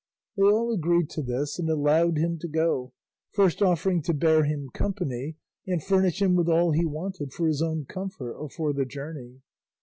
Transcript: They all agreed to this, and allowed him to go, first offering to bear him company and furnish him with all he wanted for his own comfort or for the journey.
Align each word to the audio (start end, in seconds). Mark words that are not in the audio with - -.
They 0.35 0.41
all 0.41 0.73
agreed 0.73 1.11
to 1.11 1.21
this, 1.21 1.59
and 1.59 1.69
allowed 1.69 2.17
him 2.17 2.39
to 2.39 2.47
go, 2.47 2.91
first 3.33 3.61
offering 3.61 4.01
to 4.01 4.15
bear 4.15 4.45
him 4.45 4.71
company 4.73 5.35
and 5.67 5.83
furnish 5.83 6.23
him 6.23 6.33
with 6.33 6.49
all 6.49 6.71
he 6.71 6.85
wanted 6.85 7.33
for 7.33 7.45
his 7.45 7.61
own 7.61 7.85
comfort 7.85 8.33
or 8.33 8.49
for 8.49 8.73
the 8.73 8.85
journey. 8.85 9.41